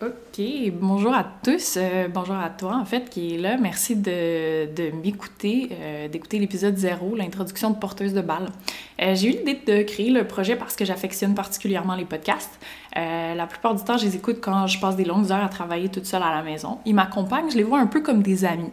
OK, 0.00 0.40
bonjour 0.80 1.12
à 1.12 1.24
tous, 1.42 1.74
euh, 1.76 2.06
bonjour 2.06 2.36
à 2.36 2.50
toi 2.50 2.76
en 2.76 2.84
fait 2.84 3.10
qui 3.10 3.34
est 3.34 3.38
là. 3.38 3.56
Merci 3.56 3.96
de, 3.96 4.92
m'écouter, 5.02 5.70
euh, 5.72 6.06
d'écouter 6.06 6.38
l'épisode 6.38 6.76
0, 6.76 7.16
l'introduction 7.16 7.70
de 7.70 7.76
porteuse 7.78 8.14
de 8.14 8.20
balles. 8.20 8.46
Euh, 9.02 9.16
j'ai 9.16 9.30
eu 9.30 9.30
l'idée 9.32 9.60
de 9.66 9.82
créer 9.82 10.10
le 10.10 10.22
projet 10.24 10.54
parce 10.54 10.76
que 10.76 10.84
j'affectionne 10.84 11.34
particulièrement 11.34 11.96
les 11.96 12.04
podcasts. 12.04 12.60
la 12.94 13.46
plupart 13.48 13.74
du 13.74 13.82
temps, 13.82 13.98
je 13.98 14.04
les 14.04 14.14
écoute 14.14 14.38
quand 14.40 14.68
je 14.68 14.78
passe 14.78 14.94
des 14.94 15.04
longues 15.04 15.32
heures 15.32 15.44
à 15.44 15.48
travailler 15.48 15.88
toute 15.88 16.06
seule 16.06 16.22
à 16.22 16.30
la 16.30 16.44
maison. 16.44 16.78
Ils 16.86 16.94
m'accompagnent, 16.94 17.50
je 17.50 17.56
les 17.56 17.64
vois 17.64 17.80
un 17.80 17.88
peu 17.88 18.00
comme 18.00 18.22
des 18.22 18.44
amis. 18.44 18.70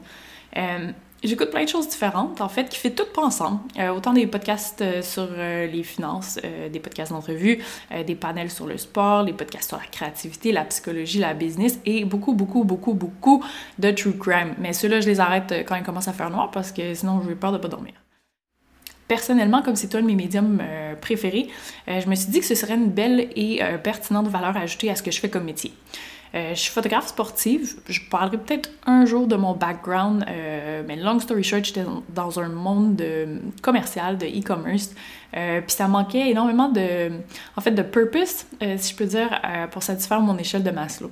J'écoute 1.26 1.50
plein 1.50 1.64
de 1.64 1.70
choses 1.70 1.90
différentes, 1.90 2.40
en 2.40 2.50
fait, 2.50 2.70
qui 2.70 2.78
fait 2.78 2.92
tout 2.92 3.08
pas 3.12 3.24
ensemble. 3.24 3.60
Euh, 3.80 3.90
autant 3.90 4.14
des 4.14 4.28
podcasts 4.28 4.82
euh, 4.82 5.02
sur 5.02 5.28
euh, 5.32 5.66
les 5.66 5.82
finances, 5.82 6.38
des 6.72 6.80
podcasts 6.80 7.12
d'entrevue, 7.12 7.64
des 8.06 8.16
panels 8.16 8.52
sur 8.52 8.68
le 8.68 8.78
sport, 8.78 9.26
des 9.26 9.34
podcasts 9.34 9.70
sur 9.70 9.78
la 9.78 9.86
créativité, 9.86 10.52
la 10.52 10.64
psychologie, 10.66 11.18
la 11.18 11.34
business 11.34 11.80
et 11.86 12.06
beaucoup, 12.06 12.34
beaucoup, 12.34 12.64
beaucoup, 12.64 12.94
beaucoup 12.94 13.44
de 13.80 13.90
true 13.90 14.14
crime. 14.14 14.54
Mais 14.60 14.74
ceux-là, 14.74 15.02
je 15.02 15.08
les 15.08 15.20
arrête 15.20 15.66
quand 15.68 15.76
ils 15.76 15.84
commencent 15.84 16.08
à 16.08 16.14
faire 16.14 16.30
noir 16.30 16.52
parce 16.52 16.72
que 16.72 16.94
sinon, 16.94 17.22
j'ai 17.28 17.36
peur 17.36 17.52
de 17.52 17.58
pas 17.58 17.70
dormir. 17.70 17.94
Personnellement, 19.08 19.64
comme 19.64 19.76
c'est 19.76 19.94
un 19.96 20.02
de 20.02 20.08
mes 20.08 20.16
médiums 20.16 20.62
préférés, 21.00 21.48
je 21.88 22.08
me 22.08 22.16
suis 22.16 22.30
dit 22.30 22.40
que 22.40 22.46
ce 22.46 22.56
serait 22.56 22.74
une 22.74 22.90
belle 22.90 23.30
et 23.36 23.62
pertinente 23.84 24.28
valeur 24.28 24.58
ajoutée 24.58 24.90
à 24.90 24.96
ce 24.96 25.04
que 25.04 25.12
je 25.12 25.20
fais 25.20 25.30
comme 25.30 25.44
métier. 25.44 25.74
Euh, 26.34 26.50
je 26.54 26.60
suis 26.60 26.72
photographe 26.72 27.08
sportive. 27.08 27.76
Je 27.88 28.02
parlerai 28.10 28.38
peut-être 28.38 28.70
un 28.86 29.06
jour 29.06 29.28
de 29.28 29.36
mon 29.36 29.54
background, 29.54 30.26
euh, 30.28 30.84
mais 30.86 30.96
long 30.96 31.20
story 31.20 31.44
short, 31.44 31.64
j'étais 31.64 31.86
dans 32.10 32.40
un 32.40 32.50
monde 32.50 32.96
de, 32.96 33.40
commercial, 33.62 34.18
de 34.18 34.26
e-commerce. 34.26 34.92
Euh, 35.36 35.62
puis 35.62 35.72
ça 35.72 35.88
manquait 35.88 36.30
énormément 36.30 36.70
de, 36.70 37.12
en 37.56 37.62
fait, 37.62 37.72
de 37.72 37.84
purpose, 37.84 38.46
si 38.78 38.92
je 38.92 38.96
peux 38.96 39.06
dire, 39.06 39.42
pour 39.72 39.84
satisfaire 39.84 40.20
mon 40.20 40.38
échelle 40.38 40.64
de 40.64 40.72
Maslow. 40.72 41.12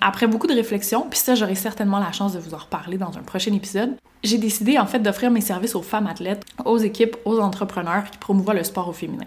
après 0.00 0.26
beaucoup 0.26 0.46
de 0.46 0.54
réflexion, 0.54 1.06
puis 1.08 1.18
ça, 1.18 1.34
j'aurai 1.34 1.54
certainement 1.54 1.98
la 1.98 2.12
chance 2.12 2.34
de 2.34 2.38
vous 2.38 2.54
en 2.54 2.58
reparler 2.58 2.98
dans 2.98 3.16
un 3.16 3.22
prochain 3.22 3.52
épisode, 3.52 3.96
j'ai 4.22 4.38
décidé 4.38 4.78
en 4.78 4.86
fait 4.86 4.98
d'offrir 4.98 5.30
mes 5.30 5.40
services 5.40 5.74
aux 5.74 5.82
femmes 5.82 6.06
athlètes, 6.06 6.44
aux 6.64 6.78
équipes, 6.78 7.16
aux 7.24 7.40
entrepreneurs 7.40 8.04
qui 8.10 8.18
promouvoient 8.18 8.54
le 8.54 8.64
sport 8.64 8.88
au 8.88 8.92
féminin. 8.92 9.26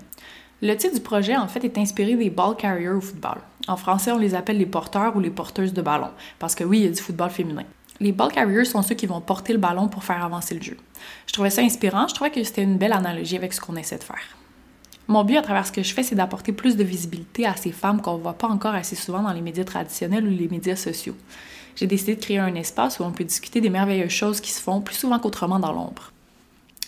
Le 0.66 0.78
titre 0.78 0.94
du 0.94 1.02
projet, 1.02 1.36
en 1.36 1.50
fait, 1.50 1.66
est 1.66 1.78
inspiré 1.78 2.16
des 2.16 2.30
ball 2.30 2.56
carriers 2.56 2.88
au 2.88 3.02
football. 3.02 3.40
En 3.68 3.76
français, 3.76 4.14
on 4.14 4.18
les 4.18 4.34
appelle 4.34 4.58
les 4.58 4.66
porteurs 4.66 5.14
ou 5.14 5.20
les 5.20 5.30
porteuses 5.30 5.74
de 5.74 5.82
ballon, 5.82 6.12
parce 6.40 6.56
que 6.56 6.64
oui, 6.64 6.80
il 6.80 6.84
y 6.86 6.88
a 6.88 6.92
du 6.92 7.02
football 7.02 7.32
féminin. 7.32 7.66
Les 8.00 8.14
ball 8.14 8.32
carriers 8.32 8.64
sont 8.64 8.82
ceux 8.82 8.96
qui 8.96 9.06
vont 9.06 9.20
porter 9.20 9.52
le 9.52 9.60
ballon 9.60 9.90
pour 9.90 10.06
faire 10.06 10.24
avancer 10.24 10.56
le 10.56 10.62
jeu. 10.62 10.78
Je 11.28 11.34
trouvais 11.34 11.50
ça 11.50 11.64
inspirant, 11.64 12.08
je 12.08 12.16
trouvais 12.16 12.32
que 12.32 12.42
c'était 12.46 12.64
une 12.64 12.78
belle 12.78 12.94
analogie 12.94 13.36
avec 13.36 13.52
ce 13.52 13.60
qu'on 13.60 13.76
essaie 13.76 13.98
de 13.98 14.06
faire. 14.06 14.38
Mon 15.10 15.26
but 15.26 15.36
à 15.36 15.42
travers 15.42 15.68
ce 15.68 15.74
que 15.74 15.84
je 15.84 15.94
fais, 15.94 16.02
c'est 16.02 16.16
d'apporter 16.16 16.54
plus 16.54 16.78
de 16.78 16.84
visibilité 16.86 17.46
à 17.46 17.58
ces 17.58 17.74
femmes 17.74 18.02
qu'on 18.02 18.16
ne 18.16 18.24
voit 18.24 18.38
pas 18.38 18.48
encore 18.48 18.74
assez 18.74 18.96
souvent 18.96 19.22
dans 19.22 19.34
les 19.34 19.42
médias 19.42 19.66
traditionnels 19.66 20.26
ou 20.26 20.30
les 20.30 20.48
médias 20.48 20.78
sociaux. 20.78 21.18
J'ai 21.76 21.88
décidé 21.88 22.16
de 22.16 22.22
créer 22.22 22.40
un 22.40 22.56
espace 22.56 23.00
où 23.00 23.04
on 23.04 23.12
peut 23.12 23.26
discuter 23.26 23.60
des 23.60 23.70
merveilleuses 23.70 24.12
choses 24.12 24.40
qui 24.40 24.54
se 24.54 24.62
font 24.62 24.80
plus 24.80 24.96
souvent 24.96 25.20
qu'autrement 25.20 25.60
dans 25.60 25.74
l'ombre. 25.74 26.14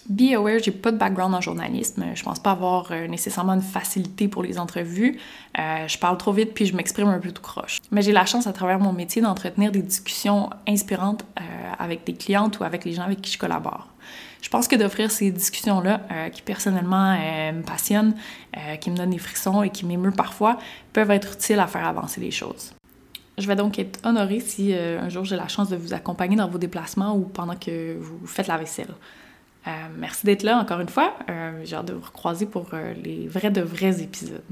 Be 0.07 0.33
aware, 0.35 0.59
j'ai 0.59 0.71
pas 0.71 0.91
de 0.91 0.97
background 0.97 1.33
en 1.33 1.41
journalisme. 1.41 2.05
Je 2.13 2.21
pense 2.21 2.37
pas 2.37 2.51
avoir 2.51 2.91
euh, 2.91 3.07
nécessairement 3.07 3.53
une 3.53 3.61
facilité 3.61 4.27
pour 4.27 4.43
les 4.43 4.59
entrevues. 4.59 5.17
Euh, 5.57 5.87
je 5.87 5.97
parle 5.97 6.17
trop 6.17 6.31
vite 6.31 6.53
puis 6.53 6.67
je 6.67 6.75
m'exprime 6.75 7.07
un 7.07 7.17
peu 7.17 7.31
tout 7.31 7.41
croche. 7.41 7.79
Mais 7.89 8.03
j'ai 8.03 8.11
la 8.11 8.25
chance 8.25 8.45
à 8.45 8.53
travers 8.53 8.79
mon 8.79 8.93
métier 8.93 9.21
d'entretenir 9.23 9.71
des 9.71 9.81
discussions 9.81 10.51
inspirantes 10.67 11.25
euh, 11.39 11.43
avec 11.79 12.05
des 12.05 12.13
clientes 12.13 12.59
ou 12.59 12.63
avec 12.63 12.85
les 12.85 12.93
gens 12.93 13.01
avec 13.01 13.21
qui 13.21 13.31
je 13.31 13.39
collabore. 13.39 13.87
Je 14.43 14.49
pense 14.49 14.67
que 14.67 14.75
d'offrir 14.75 15.09
ces 15.09 15.31
discussions-là, 15.31 16.01
qui 16.31 16.43
personnellement 16.43 17.17
me 17.51 17.63
passionnent, 17.63 18.13
qui 18.79 18.91
me 18.91 18.95
donnent 18.95 19.09
des 19.09 19.17
frissons 19.17 19.63
et 19.63 19.71
qui 19.71 19.87
m'émeut 19.87 20.11
parfois, 20.11 20.59
peuvent 20.93 21.09
être 21.09 21.33
utiles 21.33 21.59
à 21.59 21.65
faire 21.65 21.83
avancer 21.83 22.21
les 22.21 22.29
choses. 22.29 22.75
Je 23.39 23.47
vais 23.47 23.55
donc 23.55 23.79
être 23.79 23.99
honorée 24.05 24.41
si 24.41 24.71
un 24.71 25.09
jour 25.09 25.25
j'ai 25.25 25.35
la 25.35 25.47
chance 25.47 25.69
de 25.69 25.75
vous 25.75 25.95
accompagner 25.95 26.35
dans 26.35 26.47
vos 26.47 26.59
déplacements 26.59 27.15
ou 27.15 27.21
pendant 27.21 27.55
que 27.55 27.97
vous 27.99 28.27
faites 28.27 28.45
la 28.45 28.57
vaisselle. 28.57 28.93
Euh, 29.67 29.71
merci 29.97 30.25
d'être 30.25 30.43
là 30.43 30.57
encore 30.57 30.79
une 30.79 30.89
fois. 30.89 31.15
Euh, 31.29 31.61
j'ai 31.63 31.75
hâte 31.75 31.87
de 31.87 31.93
vous 31.93 32.05
recroiser 32.05 32.45
pour 32.45 32.69
euh, 32.73 32.93
les 32.93 33.27
vrais 33.27 33.51
de 33.51 33.61
vrais 33.61 34.01
épisodes. 34.01 34.43